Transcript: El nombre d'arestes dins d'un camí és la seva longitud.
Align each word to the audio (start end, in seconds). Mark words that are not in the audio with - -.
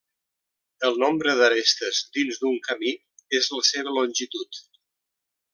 El 0.87 0.95
nombre 1.03 1.35
d'arestes 1.41 2.01
dins 2.17 2.41
d'un 2.45 2.57
camí 2.71 2.97
és 3.41 3.53
la 3.59 3.63
seva 3.73 3.97
longitud. 4.03 4.63